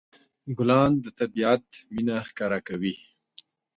[0.57, 2.95] ګلان د طبيعت مینه ښکاره کوي.